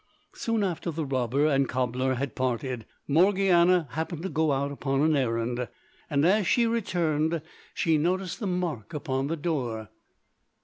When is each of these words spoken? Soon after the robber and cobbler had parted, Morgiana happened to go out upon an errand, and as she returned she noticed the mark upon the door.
Soon 0.33 0.63
after 0.63 0.89
the 0.89 1.05
robber 1.05 1.45
and 1.45 1.69
cobbler 1.69 2.15
had 2.15 2.33
parted, 2.33 2.87
Morgiana 3.07 3.87
happened 3.91 4.23
to 4.23 4.29
go 4.29 4.51
out 4.51 4.71
upon 4.71 5.01
an 5.03 5.15
errand, 5.15 5.67
and 6.09 6.25
as 6.25 6.47
she 6.47 6.65
returned 6.65 7.39
she 7.75 7.99
noticed 7.99 8.39
the 8.39 8.47
mark 8.47 8.95
upon 8.95 9.27
the 9.27 9.37
door. 9.37 9.89